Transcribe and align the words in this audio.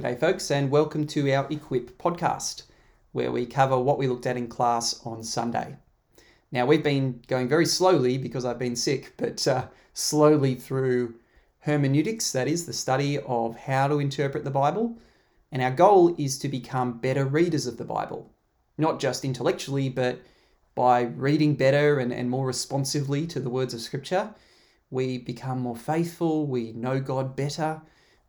G'day, 0.00 0.18
folks, 0.18 0.50
and 0.50 0.70
welcome 0.70 1.06
to 1.08 1.30
our 1.30 1.46
Equip 1.50 1.98
podcast, 1.98 2.62
where 3.12 3.30
we 3.30 3.44
cover 3.44 3.78
what 3.78 3.98
we 3.98 4.08
looked 4.08 4.24
at 4.24 4.38
in 4.38 4.48
class 4.48 4.98
on 5.04 5.22
Sunday. 5.22 5.76
Now, 6.50 6.64
we've 6.64 6.82
been 6.82 7.20
going 7.28 7.48
very 7.48 7.66
slowly 7.66 8.16
because 8.16 8.46
I've 8.46 8.58
been 8.58 8.76
sick, 8.76 9.12
but 9.18 9.46
uh, 9.46 9.66
slowly 9.92 10.54
through 10.54 11.16
hermeneutics, 11.58 12.32
that 12.32 12.48
is, 12.48 12.64
the 12.64 12.72
study 12.72 13.18
of 13.18 13.58
how 13.58 13.88
to 13.88 13.98
interpret 13.98 14.42
the 14.42 14.50
Bible. 14.50 14.96
And 15.52 15.60
our 15.60 15.70
goal 15.70 16.14
is 16.16 16.38
to 16.38 16.48
become 16.48 16.96
better 16.96 17.26
readers 17.26 17.66
of 17.66 17.76
the 17.76 17.84
Bible, 17.84 18.32
not 18.78 19.00
just 19.00 19.22
intellectually, 19.22 19.90
but 19.90 20.18
by 20.74 21.02
reading 21.02 21.56
better 21.56 21.98
and, 21.98 22.10
and 22.10 22.30
more 22.30 22.46
responsively 22.46 23.26
to 23.26 23.38
the 23.38 23.50
words 23.50 23.74
of 23.74 23.82
Scripture. 23.82 24.30
We 24.88 25.18
become 25.18 25.60
more 25.60 25.76
faithful, 25.76 26.46
we 26.46 26.72
know 26.72 27.00
God 27.00 27.36
better 27.36 27.82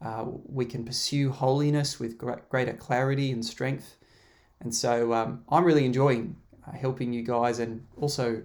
uh, 0.04 0.26
we 0.46 0.66
can 0.66 0.84
pursue 0.84 1.30
holiness 1.32 2.00
with 2.00 2.18
greater 2.18 2.74
clarity 2.74 3.32
and 3.32 3.46
strength. 3.46 3.98
And 4.60 4.74
so 4.74 5.14
um, 5.14 5.44
I'm 5.50 5.64
really 5.64 5.86
enjoying 5.86 6.36
uh, 6.68 6.72
helping 6.72 7.14
you 7.14 7.24
guys 7.24 7.60
and 7.60 7.86
also 7.98 8.44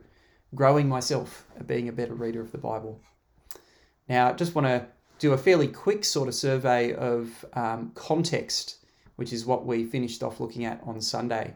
growing 0.55 0.89
myself 0.89 1.47
at 1.59 1.67
being 1.67 1.89
a 1.89 1.93
better 1.93 2.15
reader 2.15 2.41
of 2.41 2.53
the 2.53 2.59
Bible. 2.59 3.01
Now, 4.09 4.31
I 4.31 4.33
just 4.33 4.55
want 4.55 4.67
to 4.67 4.87
do 5.19 5.33
a 5.33 5.39
fairly 5.39 5.69
quick 5.69 6.05
sort 6.05 6.29
of 6.29 6.35
survey 6.35 6.95
of 6.95 7.45
um, 7.55 7.93
context, 7.95 8.85
which 9.17 9.33
is 9.33 9.47
what 9.47 9.67
we 9.67 9.85
finished 9.85 10.23
off 10.23 10.41
looking 10.41 10.65
at 10.65 10.81
on 10.85 11.01
Sunday. 11.01 11.55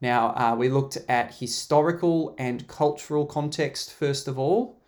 Now, 0.00 0.28
uh, 0.28 0.54
we 0.56 0.68
looked 0.68 0.96
at 1.08 1.34
historical 1.34 2.34
and 2.38 2.66
cultural 2.68 3.26
context 3.26 3.92
first 3.92 4.28
of 4.28 4.38
all, 4.38 4.80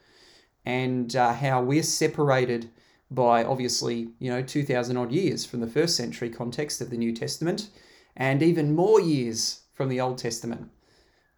and 0.64 1.14
uh, 1.16 1.32
how 1.32 1.62
we're 1.62 1.82
separated 1.82 2.70
by 3.10 3.44
obviously, 3.44 4.08
you 4.18 4.30
know, 4.30 4.42
2,000 4.42 4.96
odd 4.96 5.10
years 5.10 5.44
from 5.44 5.60
the 5.60 5.66
first 5.66 5.96
century 5.96 6.30
context 6.30 6.80
of 6.80 6.90
the 6.90 6.96
New 6.96 7.12
Testament 7.12 7.70
and 8.16 8.42
even 8.42 8.74
more 8.74 9.00
years 9.00 9.62
from 9.74 9.88
the 9.88 10.00
Old 10.00 10.18
Testament. 10.18 10.70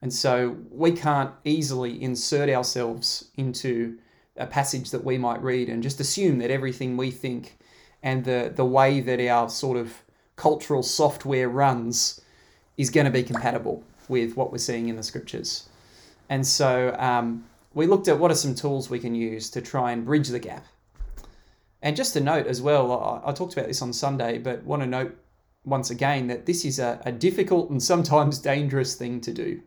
And 0.02 0.12
so 0.12 0.56
we 0.70 0.92
can't 0.92 1.32
easily 1.44 2.02
insert 2.02 2.48
ourselves 2.48 3.30
into 3.36 3.98
a 4.36 4.46
passage 4.46 4.90
that 4.90 5.04
we 5.04 5.16
might 5.16 5.42
read 5.42 5.68
and 5.68 5.82
just 5.82 6.00
assume 6.00 6.38
that 6.38 6.50
everything 6.50 6.96
we 6.96 7.10
think 7.10 7.58
and 8.02 8.24
the, 8.24 8.52
the 8.54 8.64
way 8.64 9.00
that 9.00 9.20
our 9.20 9.48
sort 9.48 9.76
of 9.76 10.02
cultural 10.36 10.82
software 10.82 11.48
runs 11.48 12.20
is 12.76 12.90
going 12.90 13.04
to 13.04 13.12
be 13.12 13.22
compatible 13.22 13.84
with 14.08 14.36
what 14.36 14.50
we're 14.50 14.58
seeing 14.58 14.88
in 14.88 14.96
the 14.96 15.02
scriptures. 15.02 15.68
And 16.28 16.46
so 16.46 16.96
um, 16.98 17.44
we 17.74 17.86
looked 17.86 18.08
at 18.08 18.18
what 18.18 18.30
are 18.30 18.34
some 18.34 18.54
tools 18.54 18.90
we 18.90 18.98
can 18.98 19.14
use 19.14 19.50
to 19.50 19.60
try 19.60 19.92
and 19.92 20.04
bridge 20.04 20.28
the 20.28 20.38
gap 20.38 20.66
and 21.82 21.96
just 21.96 22.12
to 22.14 22.20
note 22.20 22.46
as 22.46 22.62
well, 22.62 22.92
I, 22.92 23.30
I 23.30 23.32
talked 23.32 23.52
about 23.54 23.66
this 23.66 23.82
on 23.82 23.92
Sunday, 23.92 24.38
but 24.38 24.62
want 24.62 24.82
to 24.82 24.88
note 24.88 25.16
once 25.64 25.90
again 25.90 26.28
that 26.28 26.46
this 26.46 26.64
is 26.64 26.78
a, 26.78 27.00
a 27.04 27.12
difficult 27.12 27.70
and 27.70 27.82
sometimes 27.82 28.38
dangerous 28.52 28.94
thing 28.94 29.20
to 29.22 29.32
do. 29.32 29.60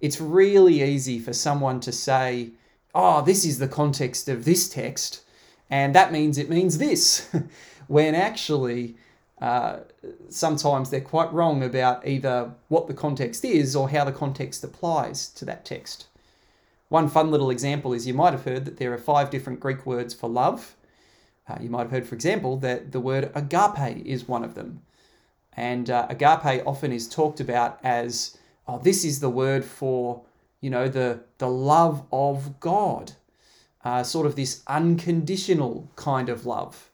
It's 0.00 0.20
really 0.20 0.82
easy 0.82 1.18
for 1.18 1.32
someone 1.32 1.80
to 1.80 1.92
say, 1.92 2.50
oh, 2.94 3.22
this 3.22 3.44
is 3.44 3.58
the 3.58 3.68
context 3.68 4.28
of 4.28 4.44
this 4.44 4.68
text, 4.68 5.22
and 5.70 5.94
that 5.94 6.12
means 6.12 6.38
it 6.38 6.50
means 6.50 6.78
this, 6.78 7.28
when 7.86 8.14
actually, 8.14 8.96
uh, 9.40 9.80
sometimes 10.30 10.88
they're 10.88 11.00
quite 11.00 11.32
wrong 11.32 11.62
about 11.62 12.06
either 12.06 12.52
what 12.68 12.86
the 12.86 12.94
context 12.94 13.44
is 13.44 13.76
or 13.76 13.90
how 13.90 14.04
the 14.04 14.12
context 14.12 14.64
applies 14.64 15.28
to 15.28 15.44
that 15.44 15.64
text. 15.64 16.06
One 16.88 17.08
fun 17.08 17.30
little 17.30 17.50
example 17.50 17.92
is 17.92 18.06
you 18.06 18.14
might 18.14 18.32
have 18.32 18.44
heard 18.44 18.64
that 18.64 18.76
there 18.78 18.92
are 18.92 18.98
five 18.98 19.28
different 19.28 19.60
Greek 19.60 19.84
words 19.84 20.14
for 20.14 20.30
love. 20.30 20.76
Uh, 21.48 21.56
you 21.60 21.70
might 21.70 21.82
have 21.82 21.90
heard, 21.90 22.06
for 22.06 22.14
example, 22.14 22.56
that 22.58 22.92
the 22.92 23.00
word 23.00 23.30
agape 23.34 24.04
is 24.04 24.28
one 24.28 24.44
of 24.44 24.54
them. 24.54 24.82
And 25.52 25.88
uh, 25.90 26.06
agape 26.10 26.62
often 26.66 26.92
is 26.92 27.08
talked 27.08 27.40
about 27.40 27.78
as, 27.82 28.36
oh, 28.66 28.78
this 28.78 29.04
is 29.04 29.20
the 29.20 29.30
word 29.30 29.64
for, 29.64 30.22
you 30.60 30.70
know, 30.70 30.88
the, 30.88 31.20
the 31.38 31.48
love 31.48 32.04
of 32.12 32.60
God, 32.60 33.12
uh, 33.84 34.02
sort 34.02 34.26
of 34.26 34.34
this 34.34 34.62
unconditional 34.66 35.90
kind 35.96 36.28
of 36.28 36.46
love. 36.46 36.90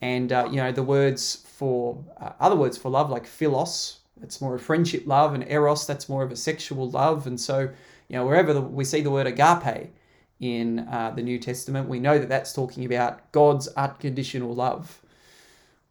And, 0.00 0.32
uh, 0.32 0.48
you 0.50 0.56
know, 0.56 0.72
the 0.72 0.82
words 0.82 1.44
for, 1.46 2.04
uh, 2.20 2.32
other 2.40 2.56
words 2.56 2.76
for 2.76 2.90
love, 2.90 3.08
like 3.08 3.26
philos, 3.26 4.00
it's 4.22 4.40
more 4.40 4.54
a 4.54 4.58
friendship 4.58 5.04
love, 5.06 5.34
and 5.34 5.44
eros, 5.50 5.86
that's 5.86 6.08
more 6.08 6.22
of 6.22 6.30
a 6.30 6.36
sexual 6.36 6.90
love. 6.90 7.26
And 7.26 7.40
so, 7.40 7.60
you 8.08 8.16
know, 8.16 8.26
wherever 8.26 8.60
we 8.60 8.84
see 8.84 9.00
the 9.00 9.10
word 9.10 9.26
agape, 9.26 9.92
in 10.42 10.80
uh, 10.80 11.12
the 11.14 11.22
New 11.22 11.38
Testament, 11.38 11.88
we 11.88 12.00
know 12.00 12.18
that 12.18 12.28
that's 12.28 12.52
talking 12.52 12.84
about 12.84 13.30
God's 13.30 13.68
unconditional 13.68 14.52
love. 14.52 15.00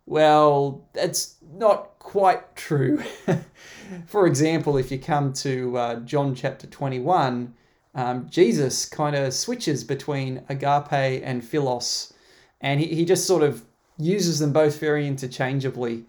Well, 0.06 0.85
that's 0.91 1.38
not 1.53 1.97
quite 2.00 2.53
true. 2.57 3.01
For 4.07 4.28
example, 4.28 4.75
if 4.78 4.91
you 4.91 5.00
come 5.00 5.31
to 5.34 5.78
uh, 5.78 5.95
John 6.01 6.35
chapter 6.35 6.67
21, 6.67 7.53
um, 7.95 8.28
Jesus 8.29 8.85
kind 8.85 9.16
of 9.16 9.34
switches 9.34 9.85
between 9.85 10.44
agape 10.50 11.22
and 11.23 11.44
philos, 11.44 12.11
and 12.59 12.81
he, 12.81 12.88
he 12.88 13.06
just 13.06 13.25
sort 13.25 13.44
of 13.44 13.63
uses 13.97 14.40
them 14.40 14.51
both 14.51 14.79
very 14.79 15.07
interchangeably. 15.07 16.06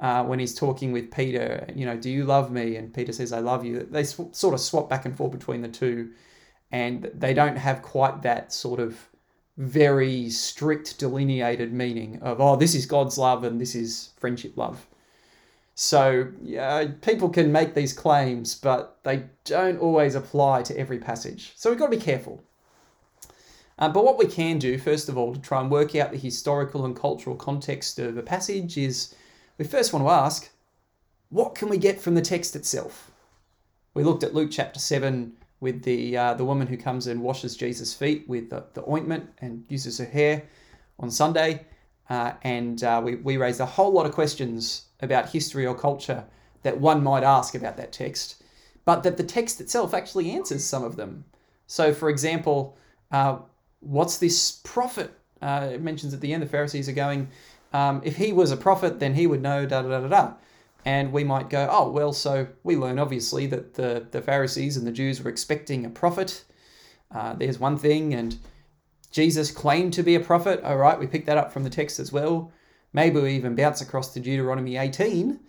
Uh, 0.00 0.24
when 0.24 0.38
he's 0.38 0.54
talking 0.54 0.92
with 0.92 1.10
Peter, 1.10 1.66
you 1.74 1.84
know, 1.84 1.96
do 1.96 2.08
you 2.08 2.24
love 2.24 2.52
me? 2.52 2.76
And 2.76 2.94
Peter 2.94 3.12
says, 3.12 3.32
I 3.32 3.40
love 3.40 3.64
you. 3.64 3.80
They 3.90 4.04
sw- 4.04 4.30
sort 4.30 4.54
of 4.54 4.60
swap 4.60 4.88
back 4.88 5.04
and 5.04 5.16
forth 5.16 5.32
between 5.32 5.60
the 5.60 5.68
two 5.68 6.10
and 6.70 7.10
they 7.14 7.32
don't 7.32 7.56
have 7.56 7.82
quite 7.82 8.22
that 8.22 8.52
sort 8.52 8.80
of 8.80 9.08
very 9.56 10.30
strict 10.30 10.98
delineated 10.98 11.72
meaning 11.72 12.20
of 12.22 12.40
oh 12.40 12.54
this 12.54 12.76
is 12.76 12.86
god's 12.86 13.18
love 13.18 13.42
and 13.42 13.60
this 13.60 13.74
is 13.74 14.10
friendship 14.16 14.56
love. 14.56 14.86
So 15.74 16.28
yeah, 16.42 16.88
people 17.02 17.28
can 17.28 17.50
make 17.52 17.74
these 17.74 17.92
claims 17.92 18.54
but 18.54 18.98
they 19.02 19.24
don't 19.44 19.78
always 19.78 20.14
apply 20.14 20.62
to 20.62 20.78
every 20.78 20.98
passage. 20.98 21.52
So 21.56 21.70
we've 21.70 21.78
got 21.78 21.90
to 21.90 21.96
be 21.96 22.02
careful. 22.02 22.42
Uh, 23.78 23.88
but 23.88 24.04
what 24.04 24.18
we 24.18 24.26
can 24.26 24.58
do 24.58 24.78
first 24.78 25.08
of 25.08 25.16
all 25.16 25.34
to 25.34 25.40
try 25.40 25.60
and 25.60 25.70
work 25.70 25.94
out 25.96 26.12
the 26.12 26.18
historical 26.18 26.84
and 26.84 26.96
cultural 26.96 27.36
context 27.36 27.98
of 27.98 28.16
a 28.16 28.22
passage 28.22 28.76
is 28.76 29.14
we 29.56 29.64
first 29.64 29.92
want 29.92 30.04
to 30.04 30.10
ask 30.10 30.50
what 31.30 31.54
can 31.54 31.68
we 31.68 31.78
get 31.78 32.00
from 32.00 32.14
the 32.14 32.22
text 32.22 32.54
itself? 32.56 33.10
We 33.94 34.04
looked 34.04 34.22
at 34.22 34.34
luke 34.34 34.50
chapter 34.52 34.78
7 34.78 35.32
with 35.60 35.82
the 35.82 36.16
uh, 36.16 36.34
the 36.34 36.44
woman 36.44 36.66
who 36.66 36.76
comes 36.76 37.06
and 37.06 37.20
washes 37.22 37.56
Jesus' 37.56 37.94
feet 37.94 38.28
with 38.28 38.50
the, 38.50 38.64
the 38.74 38.88
ointment 38.88 39.28
and 39.38 39.64
uses 39.68 39.98
her 39.98 40.04
hair 40.04 40.44
on 40.98 41.10
Sunday. 41.10 41.66
Uh, 42.10 42.32
and 42.42 42.82
uh, 42.84 43.00
we, 43.04 43.16
we 43.16 43.36
raised 43.36 43.60
a 43.60 43.66
whole 43.66 43.92
lot 43.92 44.06
of 44.06 44.12
questions 44.12 44.86
about 45.00 45.28
history 45.28 45.66
or 45.66 45.74
culture 45.74 46.24
that 46.62 46.80
one 46.80 47.02
might 47.02 47.22
ask 47.22 47.54
about 47.54 47.76
that 47.76 47.92
text, 47.92 48.42
but 48.84 49.02
that 49.02 49.16
the 49.16 49.22
text 49.22 49.60
itself 49.60 49.92
actually 49.92 50.30
answers 50.30 50.64
some 50.64 50.82
of 50.84 50.96
them. 50.96 51.24
So, 51.66 51.92
for 51.92 52.08
example, 52.08 52.78
uh, 53.12 53.38
what's 53.80 54.18
this 54.18 54.60
prophet? 54.64 55.12
Uh, 55.42 55.68
it 55.74 55.82
mentions 55.82 56.14
at 56.14 56.20
the 56.20 56.32
end 56.32 56.42
the 56.42 56.46
Pharisees 56.46 56.88
are 56.88 56.92
going, 56.92 57.28
um, 57.72 58.00
if 58.04 58.16
he 58.16 58.32
was 58.32 58.50
a 58.50 58.56
prophet, 58.56 58.98
then 58.98 59.14
he 59.14 59.26
would 59.26 59.42
know 59.42 59.66
da 59.66 59.82
da 59.82 59.88
da 59.88 60.00
da 60.00 60.08
da. 60.08 60.32
And 60.84 61.12
we 61.12 61.24
might 61.24 61.50
go, 61.50 61.68
oh, 61.70 61.90
well, 61.90 62.12
so 62.12 62.46
we 62.62 62.76
learn 62.76 62.98
obviously 62.98 63.46
that 63.48 63.74
the, 63.74 64.06
the 64.10 64.22
Pharisees 64.22 64.76
and 64.76 64.86
the 64.86 64.92
Jews 64.92 65.22
were 65.22 65.30
expecting 65.30 65.84
a 65.84 65.90
prophet. 65.90 66.44
Uh, 67.10 67.34
there's 67.34 67.58
one 67.58 67.76
thing, 67.76 68.14
and 68.14 68.36
Jesus 69.10 69.50
claimed 69.50 69.92
to 69.94 70.02
be 70.02 70.14
a 70.14 70.20
prophet. 70.20 70.62
All 70.62 70.76
right, 70.76 70.98
we 70.98 71.06
pick 71.06 71.26
that 71.26 71.38
up 71.38 71.52
from 71.52 71.64
the 71.64 71.70
text 71.70 71.98
as 71.98 72.12
well. 72.12 72.52
Maybe 72.92 73.20
we 73.20 73.34
even 73.34 73.54
bounce 73.54 73.80
across 73.80 74.12
to 74.14 74.20
Deuteronomy 74.20 74.76
18 74.76 75.40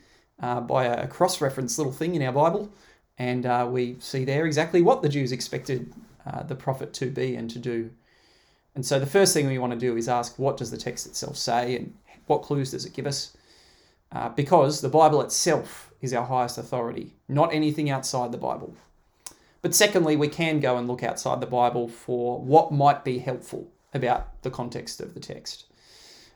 uh, 0.41 0.61
by 0.61 0.85
a 0.85 1.07
cross 1.07 1.41
reference 1.41 1.77
little 1.77 1.93
thing 1.93 2.15
in 2.15 2.23
our 2.23 2.31
Bible, 2.31 2.71
and 3.17 3.45
uh, 3.45 3.67
we 3.69 3.97
see 3.99 4.25
there 4.25 4.45
exactly 4.45 4.81
what 4.81 5.01
the 5.01 5.09
Jews 5.09 5.31
expected 5.31 5.93
uh, 6.25 6.43
the 6.43 6.55
prophet 6.55 6.93
to 6.93 7.09
be 7.09 7.35
and 7.35 7.49
to 7.49 7.59
do. 7.59 7.91
And 8.75 8.85
so 8.85 8.99
the 8.99 9.05
first 9.05 9.33
thing 9.33 9.47
we 9.47 9.57
want 9.57 9.73
to 9.73 9.79
do 9.79 9.97
is 9.97 10.07
ask, 10.07 10.37
what 10.37 10.57
does 10.57 10.71
the 10.71 10.77
text 10.77 11.05
itself 11.05 11.37
say, 11.37 11.75
and 11.75 11.93
what 12.27 12.43
clues 12.43 12.71
does 12.71 12.85
it 12.85 12.93
give 12.93 13.07
us? 13.07 13.35
Uh, 14.11 14.29
because 14.29 14.81
the 14.81 14.89
Bible 14.89 15.21
itself 15.21 15.91
is 16.01 16.13
our 16.13 16.25
highest 16.25 16.57
authority, 16.57 17.15
not 17.27 17.53
anything 17.53 17.89
outside 17.89 18.31
the 18.31 18.37
Bible. 18.37 18.75
But 19.61 19.75
secondly, 19.75 20.15
we 20.15 20.29
can 20.29 20.59
go 20.59 20.77
and 20.77 20.87
look 20.87 21.03
outside 21.03 21.41
the 21.41 21.45
Bible 21.45 21.87
for 21.87 22.39
what 22.39 22.71
might 22.71 23.03
be 23.03 23.19
helpful 23.19 23.67
about 23.93 24.41
the 24.43 24.51
context 24.51 25.01
of 25.01 25.13
the 25.13 25.19
text. 25.19 25.65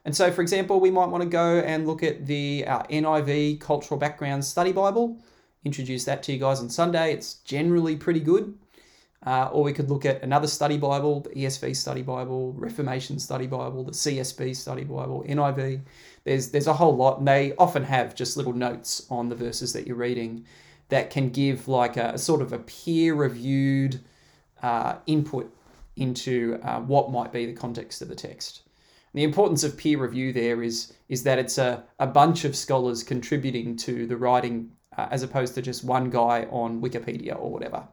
And 0.05 0.15
so, 0.15 0.31
for 0.31 0.41
example, 0.41 0.79
we 0.79 0.91
might 0.91 1.07
want 1.07 1.23
to 1.23 1.29
go 1.29 1.59
and 1.59 1.87
look 1.87 2.03
at 2.03 2.25
the 2.25 2.65
uh, 2.67 2.83
NIV 2.83 3.61
Cultural 3.61 3.97
Background 3.97 4.43
Study 4.43 4.73
Bible. 4.73 5.17
Introduce 5.63 6.03
that 6.05 6.23
to 6.23 6.33
you 6.33 6.39
guys 6.39 6.59
on 6.59 6.69
Sunday. 6.69 7.13
It's 7.13 7.35
generally 7.35 7.95
pretty 7.95 8.19
good. 8.19 8.57
Uh, 9.25 9.49
or 9.53 9.63
we 9.63 9.71
could 9.71 9.89
look 9.89 10.05
at 10.05 10.21
another 10.21 10.47
study 10.47 10.77
Bible, 10.77 11.21
the 11.21 11.29
ESV 11.29 11.75
Study 11.75 12.01
Bible, 12.01 12.51
Reformation 12.53 13.19
Study 13.19 13.47
Bible, 13.47 13.85
the 13.85 13.91
CSB 13.91 14.53
Study 14.55 14.83
Bible, 14.83 15.23
NIV. 15.27 15.81
There's 16.25 16.49
there's 16.49 16.67
a 16.67 16.73
whole 16.73 16.95
lot, 16.95 17.19
and 17.19 17.27
they 17.27 17.55
often 17.55 17.83
have 17.83 18.15
just 18.15 18.35
little 18.35 18.53
notes 18.53 19.07
on 19.09 19.29
the 19.29 19.35
verses 19.35 19.71
that 19.73 19.87
you're 19.87 19.95
reading 19.95 20.45
that 20.89 21.09
can 21.09 21.29
give 21.29 21.67
like 21.69 21.95
a, 21.95 22.11
a 22.13 22.17
sort 22.17 22.41
of 22.41 22.51
a 22.51 22.59
peer-reviewed 22.59 23.99
uh, 24.61 24.95
input 25.07 25.53
into 25.95 26.59
uh, 26.63 26.79
what 26.79 27.11
might 27.11 27.31
be 27.31 27.45
the 27.45 27.53
context 27.53 28.01
of 28.01 28.09
the 28.09 28.15
text. 28.15 28.63
The 29.13 29.23
importance 29.23 29.63
of 29.63 29.77
peer 29.77 29.99
review 29.99 30.33
there 30.33 30.63
is, 30.63 30.93
is 31.07 31.23
that 31.23 31.37
it's 31.37 31.59
a, 31.59 31.83
a 31.99 32.07
bunch 32.07 32.45
of 32.45 32.55
scholars 32.55 33.03
contributing 33.03 33.75
to 33.77 34.07
the 34.07 34.17
writing 34.17 34.71
uh, 34.97 35.07
as 35.11 35.21
opposed 35.21 35.53
to 35.55 35.61
just 35.61 35.83
one 35.83 36.09
guy 36.09 36.47
on 36.49 36.81
Wikipedia 36.81 37.39
or 37.39 37.51
whatever. 37.51 37.87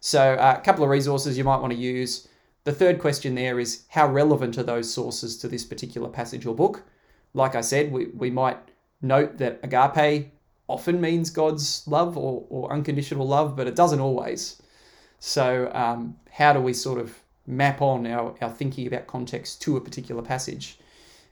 So, 0.00 0.34
uh, 0.34 0.56
a 0.58 0.64
couple 0.64 0.84
of 0.84 0.90
resources 0.90 1.36
you 1.36 1.44
might 1.44 1.60
want 1.60 1.72
to 1.72 1.78
use. 1.78 2.28
The 2.64 2.72
third 2.72 3.00
question 3.00 3.34
there 3.34 3.58
is 3.58 3.84
how 3.88 4.08
relevant 4.08 4.58
are 4.58 4.62
those 4.62 4.92
sources 4.92 5.36
to 5.38 5.48
this 5.48 5.64
particular 5.64 6.08
passage 6.08 6.46
or 6.46 6.54
book? 6.54 6.84
Like 7.34 7.54
I 7.54 7.60
said, 7.60 7.90
we, 7.90 8.06
we 8.06 8.30
might 8.30 8.58
note 9.02 9.38
that 9.38 9.60
agape 9.62 10.32
often 10.68 11.00
means 11.00 11.30
God's 11.30 11.86
love 11.86 12.16
or, 12.16 12.44
or 12.50 12.72
unconditional 12.72 13.26
love, 13.26 13.56
but 13.56 13.66
it 13.66 13.74
doesn't 13.74 14.00
always. 14.00 14.60
So, 15.18 15.70
um, 15.74 16.16
how 16.30 16.52
do 16.52 16.60
we 16.60 16.72
sort 16.72 17.00
of 17.00 17.18
map 17.46 17.80
on 17.80 18.06
our, 18.06 18.34
our 18.40 18.50
thinking 18.50 18.86
about 18.86 19.06
context 19.06 19.62
to 19.62 19.76
a 19.76 19.80
particular 19.80 20.22
passage? 20.22 20.78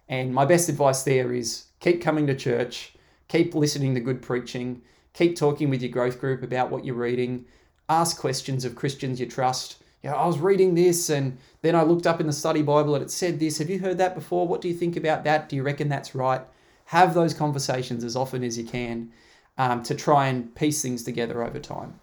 And 0.08 0.34
my 0.34 0.44
best 0.44 0.68
advice 0.68 1.02
there 1.02 1.32
is 1.32 1.66
keep 1.80 2.00
coming 2.00 2.26
to 2.26 2.34
church, 2.34 2.94
keep 3.28 3.54
listening 3.54 3.94
to 3.94 4.00
good 4.00 4.22
preaching, 4.22 4.82
keep 5.12 5.36
talking 5.36 5.70
with 5.70 5.82
your 5.82 5.90
growth 5.90 6.20
group 6.20 6.42
about 6.42 6.70
what 6.70 6.84
you're 6.84 6.94
reading, 6.94 7.44
ask 7.88 8.18
questions 8.18 8.64
of 8.64 8.74
Christians 8.74 9.20
you 9.20 9.26
trust. 9.26 9.82
You 10.02 10.10
know, 10.10 10.16
I 10.16 10.26
was 10.26 10.38
reading 10.38 10.74
this 10.74 11.10
and 11.10 11.38
then 11.62 11.74
I 11.74 11.82
looked 11.82 12.06
up 12.06 12.20
in 12.20 12.26
the 12.26 12.32
study 12.32 12.62
Bible 12.62 12.94
and 12.94 13.04
it 13.04 13.10
said 13.10 13.40
this. 13.40 13.58
Have 13.58 13.70
you 13.70 13.78
heard 13.78 13.98
that 13.98 14.14
before? 14.14 14.46
What 14.46 14.60
do 14.60 14.68
you 14.68 14.74
think 14.74 14.96
about 14.96 15.24
that? 15.24 15.48
Do 15.48 15.56
you 15.56 15.62
reckon 15.62 15.88
that's 15.88 16.14
right? 16.14 16.42
Have 16.86 17.14
those 17.14 17.34
conversations 17.34 18.04
as 18.04 18.14
often 18.16 18.44
as 18.44 18.56
you 18.56 18.64
can 18.64 19.10
um, 19.58 19.82
to 19.84 19.94
try 19.94 20.28
and 20.28 20.54
piece 20.54 20.82
things 20.82 21.02
together 21.02 21.42
over 21.42 21.58
time. 21.58 21.98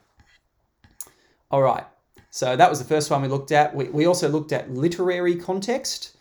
All 1.51 1.61
right, 1.61 1.85
so 2.31 2.55
that 2.55 2.69
was 2.69 2.79
the 2.79 2.85
first 2.85 3.11
one 3.11 3.21
we 3.21 3.27
looked 3.27 3.51
at. 3.51 3.75
We, 3.75 3.85
we 3.85 4.05
also 4.05 4.27
looked 4.27 4.51
at 4.51 4.71
literary 4.71 5.35
context. 5.35 6.17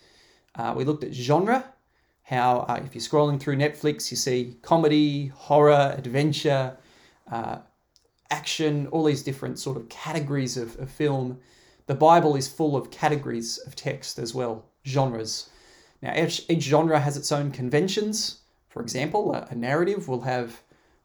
Uh, 0.55 0.73
we 0.77 0.83
looked 0.83 1.03
at 1.03 1.13
genre, 1.13 1.65
how 2.23 2.59
uh, 2.69 2.79
if 2.85 2.93
you're 2.93 3.01
scrolling 3.01 3.39
through 3.39 3.55
Netflix, 3.55 4.11
you 4.11 4.17
see 4.17 4.57
comedy, 4.61 5.27
horror, 5.27 5.95
adventure, 5.97 6.77
uh, 7.31 7.57
action, 8.33 8.87
all 8.87 9.03
these 9.03 9.23
different 9.23 9.59
sort 9.59 9.77
of 9.77 9.87
categories 9.89 10.57
of, 10.57 10.79
of 10.79 10.89
film. 10.89 11.39
The 11.85 11.95
Bible 11.95 12.35
is 12.35 12.47
full 12.47 12.75
of 12.75 12.89
categories 12.89 13.59
of 13.67 13.75
text 13.75 14.17
as 14.17 14.33
well, 14.33 14.65
genres. 14.85 15.49
Now, 16.01 16.13
each, 16.21 16.45
each 16.49 16.63
genre 16.63 16.99
has 16.99 17.15
its 17.15 17.31
own 17.31 17.51
conventions. 17.51 18.39
For 18.69 18.81
example, 18.81 19.33
a, 19.33 19.47
a 19.51 19.55
narrative 19.55 20.07
will 20.07 20.21
have 20.21 20.61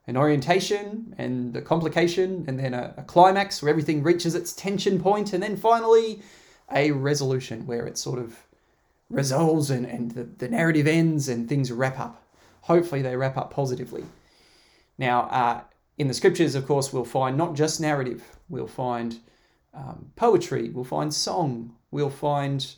an 0.06 0.16
orientation 0.16 1.14
and 1.18 1.54
a 1.54 1.60
complication, 1.60 2.44
and 2.48 2.58
then 2.58 2.72
a, 2.72 2.94
a, 2.96 3.02
climax 3.02 3.60
where 3.60 3.68
everything 3.68 4.02
reaches 4.02 4.34
its 4.34 4.54
tension 4.54 4.98
point, 4.98 5.34
and 5.34 5.42
then 5.42 5.54
finally 5.54 6.22
a 6.72 6.90
resolution 6.92 7.66
where 7.66 7.86
it 7.86 7.98
sort 7.98 8.18
of 8.18 8.46
resolves 9.10 9.70
and, 9.70 9.84
and 9.84 10.12
the, 10.12 10.24
the 10.24 10.48
narrative 10.48 10.86
ends 10.86 11.28
and 11.28 11.46
things 11.46 11.70
wrap 11.70 11.98
up. 12.00 12.22
Hopefully, 12.62 13.02
they 13.02 13.16
wrap 13.16 13.36
up 13.36 13.50
positively. 13.50 14.04
Now, 14.96 15.20
uh, 15.24 15.60
in 15.98 16.08
the 16.08 16.14
scriptures, 16.14 16.54
of 16.54 16.66
course, 16.66 16.92
we'll 16.92 17.04
find 17.04 17.36
not 17.36 17.54
just 17.54 17.80
narrative, 17.80 18.24
we'll 18.48 18.66
find 18.66 19.18
um, 19.74 20.10
poetry, 20.16 20.70
we'll 20.70 20.84
find 20.84 21.12
song, 21.12 21.74
we'll 21.90 22.10
find 22.10 22.74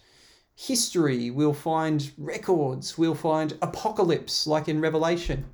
history, 0.56 1.30
we'll 1.30 1.54
find 1.54 2.10
records, 2.18 2.98
we'll 2.98 3.14
find 3.14 3.56
apocalypse, 3.62 4.46
like 4.46 4.68
in 4.68 4.80
Revelation 4.80 5.44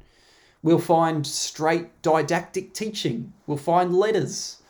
We'll 0.67 0.81
find 0.81 1.25
straight 1.25 2.03
didactic 2.03 2.75
teaching. 2.75 3.33
We'll 3.47 3.57
find 3.57 3.95
letters. 3.95 4.63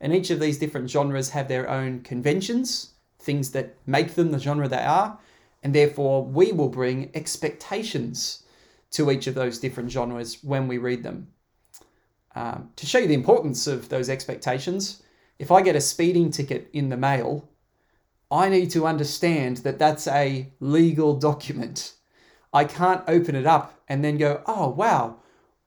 And 0.00 0.14
each 0.14 0.30
of 0.30 0.40
these 0.40 0.58
different 0.58 0.88
genres 0.88 1.30
have 1.30 1.48
their 1.48 1.68
own 1.68 2.00
conventions, 2.00 2.94
things 3.18 3.50
that 3.50 3.74
make 3.86 4.14
them 4.14 4.30
the 4.30 4.38
genre 4.38 4.68
they 4.68 4.78
are. 4.78 5.18
And 5.62 5.74
therefore, 5.74 6.24
we 6.24 6.52
will 6.52 6.70
bring 6.70 7.10
expectations 7.14 8.44
to 8.92 9.10
each 9.10 9.26
of 9.26 9.34
those 9.34 9.58
different 9.58 9.90
genres 9.90 10.42
when 10.42 10.66
we 10.66 10.78
read 10.78 11.02
them. 11.02 11.28
Um, 12.34 12.70
to 12.76 12.86
show 12.86 12.98
you 12.98 13.06
the 13.06 13.14
importance 13.14 13.66
of 13.66 13.88
those 13.88 14.08
expectations, 14.08 15.02
if 15.38 15.50
I 15.50 15.62
get 15.62 15.76
a 15.76 15.80
speeding 15.80 16.30
ticket 16.30 16.68
in 16.72 16.88
the 16.88 16.96
mail, 16.96 17.48
I 18.30 18.48
need 18.48 18.70
to 18.70 18.86
understand 18.86 19.58
that 19.58 19.78
that's 19.78 20.06
a 20.08 20.52
legal 20.60 21.14
document. 21.16 21.94
I 22.52 22.64
can't 22.64 23.04
open 23.06 23.34
it 23.34 23.46
up 23.46 23.80
and 23.88 24.04
then 24.04 24.16
go, 24.16 24.42
oh, 24.46 24.68
wow, 24.68 25.16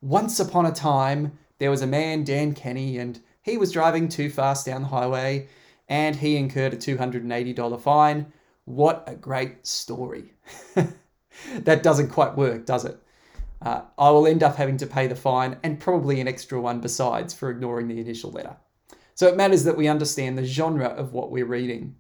once 0.02 0.40
upon 0.40 0.66
a 0.66 0.72
time, 0.72 1.38
there 1.60 1.72
was 1.72 1.82
a 1.82 1.88
man, 1.88 2.24
Dan 2.24 2.54
Kenny, 2.54 2.98
and 2.98 3.20
he 3.42 3.58
was 3.58 3.72
driving 3.72 4.10
too 4.10 4.30
fast 4.30 4.66
down 4.66 4.82
the 4.82 4.88
highway 4.90 5.48
and 5.88 6.16
he 6.16 6.36
incurred 6.36 6.74
a 6.74 6.78
$280 6.78 7.82
fine. 7.82 8.32
What 8.66 9.04
a 9.08 9.16
great 9.16 9.66
story. 9.66 10.34
that 11.56 11.84
doesn't 11.84 12.10
quite 12.10 12.36
work, 12.36 12.66
does 12.66 12.84
it? 12.86 13.02
Uh, 13.62 13.82
I 13.98 14.10
will 14.12 14.28
end 14.28 14.44
up 14.44 14.56
having 14.56 14.78
to 14.78 14.88
pay 14.88 15.08
the 15.08 15.16
fine 15.16 15.58
and 15.64 15.80
probably 15.80 16.22
an 16.22 16.28
extra 16.28 16.62
one 16.62 16.80
besides 16.80 17.34
for 17.34 17.50
ignoring 17.50 17.88
the 17.88 18.00
initial 18.00 18.32
letter. 18.32 18.56
So 19.16 19.28
it 19.28 19.38
matters 19.38 19.64
that 19.64 19.78
we 19.78 19.88
understand 19.88 20.38
the 20.38 20.46
genre 20.46 20.88
of 20.88 21.14
what 21.14 21.32
we're 21.32 21.46
reading. 21.46 21.96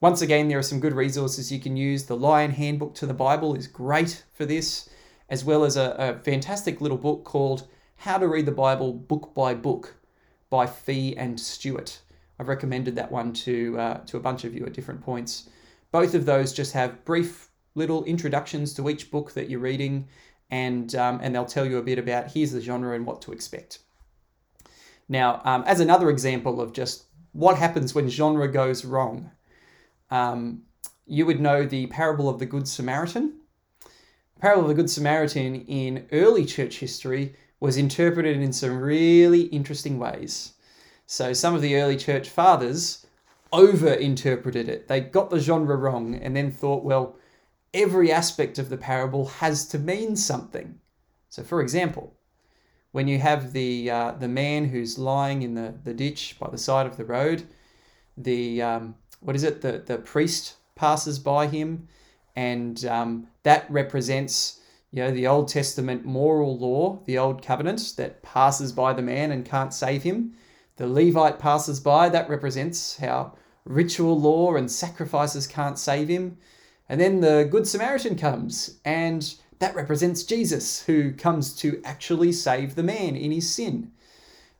Once 0.00 0.22
again, 0.22 0.48
there 0.48 0.58
are 0.58 0.62
some 0.62 0.80
good 0.80 0.94
resources 0.94 1.52
you 1.52 1.60
can 1.60 1.76
use. 1.76 2.04
The 2.04 2.16
Lion 2.16 2.52
Handbook 2.52 2.94
to 2.94 3.06
the 3.06 3.12
Bible 3.12 3.54
is 3.54 3.66
great 3.66 4.24
for 4.32 4.46
this 4.46 4.88
as 5.28 5.44
well 5.44 5.64
as 5.64 5.76
a, 5.76 5.94
a 5.98 6.18
fantastic 6.24 6.80
little 6.80 6.96
book 6.96 7.24
called 7.24 7.68
How 7.96 8.18
to 8.18 8.26
Read 8.26 8.46
the 8.46 8.52
Bible 8.52 8.92
Book 8.92 9.32
by 9.34 9.54
Book 9.54 9.94
by 10.50 10.66
Fee 10.66 11.16
and 11.16 11.38
Stuart. 11.38 12.00
I've 12.38 12.48
recommended 12.48 12.96
that 12.96 13.12
one 13.12 13.32
to 13.34 13.78
uh, 13.78 13.98
to 14.06 14.16
a 14.16 14.20
bunch 14.20 14.44
of 14.44 14.54
you 14.54 14.66
at 14.66 14.72
different 14.72 15.02
points. 15.02 15.48
Both 15.92 16.14
of 16.14 16.24
those 16.24 16.52
just 16.52 16.72
have 16.72 17.04
brief 17.04 17.50
little 17.74 18.02
introductions 18.04 18.74
to 18.74 18.88
each 18.88 19.10
book 19.10 19.32
that 19.34 19.48
you're 19.48 19.60
reading, 19.60 20.08
and 20.50 20.94
um, 20.94 21.20
and 21.22 21.34
they'll 21.34 21.44
tell 21.44 21.66
you 21.66 21.78
a 21.78 21.82
bit 21.82 21.98
about 21.98 22.32
here's 22.32 22.52
the 22.52 22.60
genre 22.60 22.94
and 22.94 23.06
what 23.06 23.22
to 23.22 23.32
expect. 23.32 23.80
Now, 25.08 25.40
um, 25.44 25.64
as 25.66 25.80
another 25.80 26.10
example 26.10 26.60
of 26.60 26.72
just 26.72 27.04
what 27.32 27.58
happens 27.58 27.94
when 27.94 28.08
genre 28.08 28.48
goes 28.48 28.84
wrong, 28.84 29.30
um, 30.10 30.62
you 31.06 31.26
would 31.26 31.40
know 31.40 31.66
the 31.66 31.86
parable 31.88 32.28
of 32.28 32.38
the 32.38 32.46
Good 32.46 32.68
Samaritan 32.68 33.40
The 34.36 34.40
parable 34.40 34.62
of 34.62 34.68
the 34.68 34.74
Good 34.74 34.90
Samaritan 34.90 35.62
in 35.66 36.06
early 36.12 36.44
church 36.44 36.78
history 36.78 37.34
was 37.58 37.76
interpreted 37.76 38.40
in 38.40 38.52
some 38.52 38.80
really 38.80 39.42
interesting 39.42 39.98
ways. 39.98 40.54
So 41.06 41.32
some 41.32 41.54
of 41.54 41.62
the 41.62 41.76
early 41.76 41.96
church 41.96 42.28
fathers 42.28 43.06
over 43.52 43.92
interpreted 43.92 44.68
it. 44.68 44.88
They 44.88 45.00
got 45.00 45.30
the 45.30 45.40
genre 45.40 45.76
wrong 45.76 46.14
and 46.14 46.36
then 46.36 46.52
thought, 46.52 46.84
well, 46.84 47.16
every 47.72 48.12
aspect 48.12 48.58
of 48.58 48.68
the 48.68 48.76
parable 48.76 49.26
has 49.26 49.66
to 49.68 49.78
mean 49.78 50.16
something. 50.16 50.80
So, 51.28 51.42
for 51.42 51.60
example, 51.60 52.14
when 52.92 53.06
you 53.06 53.18
have 53.18 53.52
the 53.52 53.90
uh, 53.90 54.12
the 54.12 54.28
man 54.28 54.64
who's 54.66 54.98
lying 54.98 55.42
in 55.42 55.54
the, 55.54 55.74
the 55.84 55.94
ditch 55.94 56.36
by 56.40 56.50
the 56.50 56.58
side 56.58 56.86
of 56.86 56.96
the 56.96 57.04
road, 57.04 57.44
the 58.16 58.62
um, 58.62 58.94
what 59.20 59.36
is 59.36 59.44
it? 59.44 59.60
The 59.60 59.82
the 59.84 59.98
priest 59.98 60.56
passes 60.74 61.18
by 61.18 61.46
him 61.46 61.88
and 62.36 62.84
um, 62.86 63.26
that 63.42 63.70
represents 63.70 64.60
you 64.92 65.02
know 65.02 65.10
the 65.10 65.26
Old 65.26 65.48
Testament 65.48 66.04
moral 66.04 66.58
law, 66.58 67.00
the 67.04 67.18
Old 67.18 67.42
Covenant 67.42 67.94
that 67.96 68.22
passes 68.22 68.72
by 68.72 68.92
the 68.92 69.02
man 69.02 69.30
and 69.30 69.44
can't 69.44 69.74
save 69.74 70.02
him. 70.02 70.34
The 70.76 70.86
Levite 70.86 71.38
passes 71.38 71.78
by, 71.78 72.08
that 72.08 72.30
represents 72.30 72.96
how 72.96 73.34
ritual 73.64 74.18
law 74.18 74.56
and 74.56 74.70
sacrifices 74.70 75.46
can't 75.46 75.78
save 75.78 76.08
him. 76.08 76.38
And 76.90 77.00
then 77.00 77.20
the 77.20 77.46
Good 77.48 77.68
Samaritan 77.68 78.16
comes, 78.16 78.80
and 78.84 79.32
that 79.60 79.76
represents 79.76 80.24
Jesus, 80.24 80.82
who 80.82 81.12
comes 81.12 81.54
to 81.58 81.80
actually 81.84 82.32
save 82.32 82.74
the 82.74 82.82
man 82.82 83.14
in 83.14 83.30
his 83.30 83.48
sin. 83.48 83.92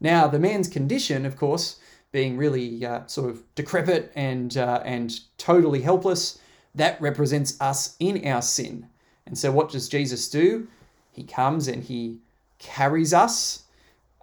Now, 0.00 0.28
the 0.28 0.38
man's 0.38 0.68
condition, 0.68 1.26
of 1.26 1.36
course, 1.36 1.80
being 2.12 2.36
really 2.36 2.86
uh, 2.86 3.04
sort 3.08 3.30
of 3.30 3.42
decrepit 3.56 4.12
and 4.14 4.56
uh, 4.56 4.80
and 4.84 5.18
totally 5.38 5.82
helpless, 5.82 6.38
that 6.72 7.00
represents 7.00 7.60
us 7.60 7.96
in 7.98 8.24
our 8.24 8.42
sin. 8.42 8.86
And 9.26 9.36
so, 9.36 9.50
what 9.50 9.68
does 9.68 9.88
Jesus 9.88 10.30
do? 10.30 10.68
He 11.10 11.24
comes 11.24 11.66
and 11.66 11.82
he 11.82 12.20
carries 12.60 13.12
us. 13.12 13.64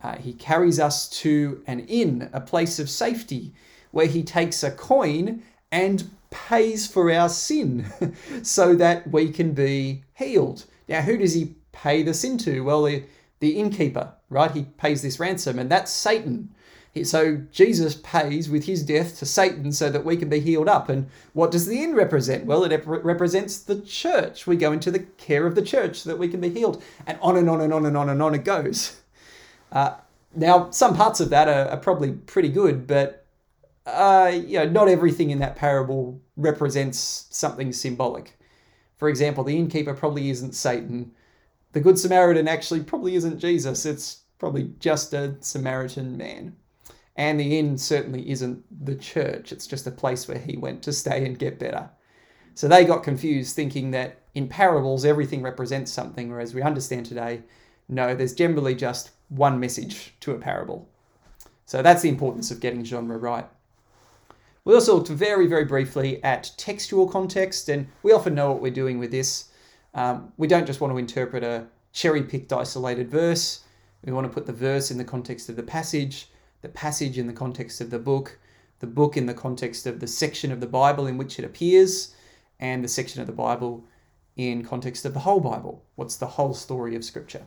Uh, 0.02 0.16
he 0.16 0.32
carries 0.32 0.80
us 0.80 1.10
to 1.10 1.62
an 1.68 1.82
inn, 1.82 2.30
a 2.32 2.40
place 2.40 2.80
of 2.80 2.90
safety, 2.90 3.52
where 3.92 4.08
he 4.08 4.24
takes 4.24 4.64
a 4.64 4.72
coin 4.72 5.44
and 5.74 6.10
pays 6.30 6.88
for 6.88 7.12
our 7.12 7.30
sin 7.30 7.92
so 8.44 8.76
that 8.76 9.12
we 9.12 9.32
can 9.32 9.54
be 9.54 10.04
healed. 10.14 10.66
Now, 10.88 11.02
who 11.02 11.18
does 11.18 11.34
he 11.34 11.56
pay 11.72 12.04
the 12.04 12.14
sin 12.14 12.38
to? 12.40 12.62
Well, 12.62 12.84
the, 12.84 13.04
the 13.40 13.60
innkeeper, 13.60 14.14
right? 14.30 14.52
He 14.52 14.64
pays 14.64 15.02
this 15.02 15.20
ransom, 15.20 15.60
and 15.60 15.70
that's 15.70 15.92
Satan. 15.92 16.50
So 17.04 17.38
Jesus 17.52 17.96
pays 17.96 18.50
with 18.50 18.66
his 18.66 18.84
death 18.84 19.20
to 19.20 19.26
Satan 19.26 19.72
so 19.72 19.90
that 19.90 20.06
we 20.06 20.18
can 20.18 20.30
be 20.30 20.40
healed 20.40 20.70
up. 20.70 20.90
And 20.90 21.10
what 21.34 21.52
does 21.52 21.68
the 21.68 21.84
inn 21.84 21.94
represent? 21.94 22.46
Well, 22.46 22.64
it 22.64 22.84
represents 22.86 23.60
the 23.60 23.82
church. 23.82 24.48
We 24.48 24.56
go 24.56 24.72
into 24.72 24.92
the 24.92 25.00
care 25.00 25.46
of 25.46 25.56
the 25.56 25.62
church 25.62 26.00
so 26.02 26.10
that 26.10 26.18
we 26.18 26.28
can 26.28 26.42
be 26.42 26.50
healed. 26.50 26.82
And 27.06 27.20
on 27.22 27.38
and 27.38 27.50
on 27.50 27.62
and 27.62 27.74
on 27.74 27.86
and 27.86 27.96
on 27.96 28.10
and 28.10 28.22
on 28.22 28.36
it 28.36 28.44
goes. 28.44 29.00
Uh, 29.72 29.96
now, 30.36 30.70
some 30.72 30.96
parts 30.96 31.20
of 31.20 31.30
that 31.30 31.48
are, 31.48 31.70
are 31.70 31.78
probably 31.78 32.12
pretty 32.12 32.50
good, 32.50 32.88
but 32.88 33.26
uh, 33.88 34.32
you 34.34 34.60
know, 34.60 34.68
not 34.68 34.90
everything 34.90 35.32
in 35.32 35.40
that 35.40 35.56
parable 35.56 36.22
represents 36.36 37.28
something 37.30 37.72
symbolic. 37.72 38.38
For 38.98 39.10
example, 39.10 39.44
the 39.44 39.58
innkeeper 39.58 39.94
probably 39.94 40.30
isn't 40.30 40.56
Satan. 40.56 41.12
The 41.72 41.80
Good 41.80 41.98
Samaritan 41.98 42.48
actually 42.48 42.84
probably 42.84 43.16
isn't 43.16 43.40
Jesus. 43.40 43.86
It's 43.86 44.22
probably 44.40 44.72
just 44.80 45.14
a 45.14 45.36
Samaritan 45.40 46.18
man. 46.18 46.56
And 47.16 47.40
the 47.40 47.58
inn 47.58 47.78
certainly 47.78 48.30
isn't 48.30 48.64
the 48.86 48.96
church. 48.96 49.52
It's 49.52 49.68
just 49.68 49.88
a 49.88 49.92
place 49.92 50.28
where 50.28 50.38
he 50.38 50.58
went 50.58 50.84
to 50.84 50.94
stay 50.94 51.26
and 51.26 51.40
get 51.40 51.58
better. 51.58 51.90
So 52.54 52.68
they 52.68 52.86
got 52.86 53.04
confused, 53.04 53.56
thinking 53.56 53.92
that 53.92 54.22
in 54.36 54.48
parables 54.48 55.06
everything 55.06 55.42
represents 55.42 55.92
something, 55.92 56.30
whereas 56.30 56.54
we 56.54 56.62
understand 56.62 57.06
today, 57.06 57.42
no, 57.88 58.14
there's 58.14 58.34
generally 58.34 58.76
just 58.76 59.12
one 59.30 59.60
message 59.60 60.14
to 60.20 60.32
a 60.32 60.38
parable. 60.40 60.90
So 61.66 61.82
that's 61.82 62.02
the 62.02 62.10
importance 62.10 62.52
of 62.52 62.60
getting 62.60 62.84
genre 62.84 63.18
right. 63.18 63.48
We 64.68 64.74
also 64.74 64.96
looked 64.96 65.08
very, 65.08 65.48
very 65.48 65.64
briefly 65.64 66.22
at 66.26 66.52
textual 66.58 67.08
context, 67.08 67.70
and 67.70 67.88
we 68.04 68.12
often 68.12 68.36
know 68.36 68.52
what 68.52 68.62
we're 68.62 68.70
doing 68.70 69.00
with 69.00 69.12
this. 69.12 69.46
Um, 69.94 70.34
we 70.36 70.46
don't 70.46 70.66
just 70.66 70.82
want 70.82 70.92
to 70.92 70.98
interpret 70.98 71.42
a 71.42 71.68
cherry 71.94 72.22
picked 72.22 72.52
isolated 72.52 73.10
verse, 73.10 73.62
we 74.04 74.12
want 74.12 74.28
to 74.28 74.34
put 74.34 74.46
the 74.46 74.52
verse 74.52 74.92
in 74.92 74.98
the 74.98 75.06
context 75.06 75.48
of 75.48 75.56
the 75.56 75.64
passage, 75.64 76.28
the 76.64 76.68
passage 76.68 77.18
in 77.18 77.28
the 77.28 77.34
context 77.34 77.80
of 77.80 77.92
the 77.92 77.98
book, 77.98 78.40
the 78.80 78.88
book 78.88 79.16
in 79.16 79.26
the 79.26 79.34
context 79.34 79.88
of 79.88 80.02
the 80.02 80.08
section 80.08 80.52
of 80.52 80.60
the 80.60 80.68
Bible 80.68 81.08
in 81.08 81.18
which 81.18 81.40
it 81.40 81.46
appears, 81.46 82.14
and 82.60 82.84
the 82.84 82.90
section 82.90 83.22
of 83.22 83.28
the 83.28 83.32
Bible 83.32 83.86
in 84.36 84.66
context 84.66 85.06
of 85.06 85.14
the 85.14 85.22
whole 85.22 85.40
Bible. 85.40 85.82
What's 85.96 86.18
the 86.18 86.28
whole 86.28 86.54
story 86.54 86.94
of 86.94 87.06
Scripture? 87.06 87.44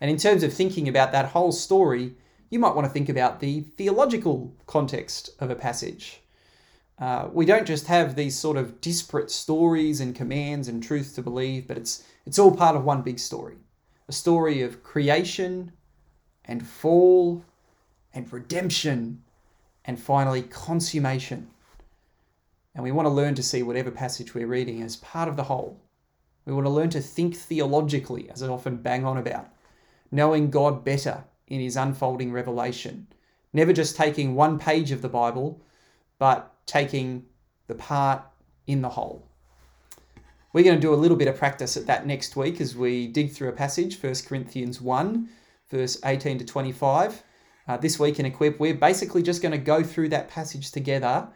And 0.00 0.10
in 0.10 0.16
terms 0.16 0.42
of 0.42 0.54
thinking 0.54 0.88
about 0.88 1.12
that 1.12 1.32
whole 1.32 1.52
story, 1.52 2.14
you 2.50 2.58
might 2.58 2.74
want 2.74 2.86
to 2.86 2.92
think 2.92 3.08
about 3.08 3.40
the 3.40 3.60
theological 3.60 4.54
context 4.66 5.30
of 5.40 5.50
a 5.50 5.54
passage. 5.54 6.20
Uh, 6.98 7.28
we 7.32 7.44
don't 7.44 7.66
just 7.66 7.86
have 7.86 8.14
these 8.14 8.38
sort 8.38 8.56
of 8.56 8.80
disparate 8.80 9.30
stories 9.30 10.00
and 10.00 10.14
commands 10.14 10.68
and 10.68 10.82
truth 10.82 11.14
to 11.14 11.22
believe, 11.22 11.66
but 11.66 11.76
it's 11.76 12.04
it's 12.24 12.38
all 12.38 12.54
part 12.54 12.76
of 12.76 12.84
one 12.84 13.02
big 13.02 13.18
story. 13.18 13.56
A 14.08 14.12
story 14.12 14.62
of 14.62 14.82
creation 14.82 15.72
and 16.44 16.66
fall 16.66 17.44
and 18.14 18.32
redemption 18.32 19.22
and 19.84 20.00
finally 20.00 20.42
consummation. 20.42 21.48
And 22.74 22.82
we 22.82 22.92
want 22.92 23.06
to 23.06 23.10
learn 23.10 23.34
to 23.34 23.42
see 23.42 23.62
whatever 23.62 23.90
passage 23.90 24.34
we're 24.34 24.46
reading 24.46 24.82
as 24.82 24.96
part 24.96 25.28
of 25.28 25.36
the 25.36 25.44
whole. 25.44 25.80
We 26.44 26.52
want 26.52 26.66
to 26.66 26.70
learn 26.70 26.90
to 26.90 27.00
think 27.00 27.36
theologically, 27.36 28.30
as 28.30 28.42
I 28.42 28.48
often 28.48 28.76
bang 28.76 29.04
on 29.04 29.18
about, 29.18 29.48
knowing 30.10 30.50
God 30.50 30.84
better 30.84 31.24
in 31.48 31.60
his 31.60 31.76
unfolding 31.76 32.32
revelation. 32.32 33.06
Never 33.52 33.72
just 33.72 33.96
taking 33.96 34.34
one 34.34 34.58
page 34.58 34.90
of 34.90 35.02
the 35.02 35.08
Bible, 35.08 35.62
but 36.18 36.54
taking 36.66 37.24
the 37.68 37.74
part 37.74 38.22
in 38.66 38.82
the 38.82 38.88
whole. 38.88 39.26
We're 40.52 40.64
going 40.64 40.76
to 40.76 40.80
do 40.80 40.94
a 40.94 40.96
little 40.96 41.16
bit 41.16 41.28
of 41.28 41.36
practice 41.36 41.76
at 41.76 41.86
that 41.86 42.06
next 42.06 42.36
week 42.36 42.60
as 42.60 42.74
we 42.74 43.06
dig 43.08 43.32
through 43.32 43.48
a 43.48 43.52
passage, 43.52 44.02
1 44.02 44.14
Corinthians 44.26 44.80
1, 44.80 45.28
verse 45.70 45.98
18 46.04 46.38
to 46.38 46.44
25. 46.44 47.22
Uh, 47.68 47.76
this 47.76 47.98
week 47.98 48.18
in 48.18 48.26
Equip, 48.26 48.58
we're 48.58 48.74
basically 48.74 49.22
just 49.22 49.42
going 49.42 49.52
to 49.52 49.58
go 49.58 49.82
through 49.82 50.08
that 50.08 50.28
passage 50.28 50.70
together, 50.70 51.28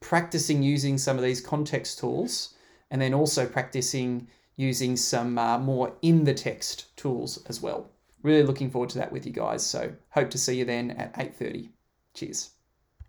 practicing 0.00 0.62
using 0.62 0.98
some 0.98 1.16
of 1.16 1.22
these 1.22 1.40
context 1.40 1.98
tools, 1.98 2.54
and 2.90 3.00
then 3.00 3.14
also 3.14 3.46
practicing 3.46 4.28
using 4.56 4.96
some 4.96 5.38
uh, 5.38 5.58
more 5.58 5.92
in 6.02 6.24
the 6.24 6.34
text 6.34 6.96
tools 6.96 7.44
as 7.46 7.60
well 7.60 7.90
really 8.24 8.42
looking 8.42 8.70
forward 8.70 8.90
to 8.90 8.98
that 8.98 9.12
with 9.12 9.24
you 9.26 9.32
guys. 9.32 9.64
So 9.64 9.94
hope 10.10 10.30
to 10.30 10.38
see 10.38 10.56
you 10.56 10.64
then 10.64 10.90
at 10.92 11.14
8:30. 11.16 11.70
Cheers. 12.14 12.53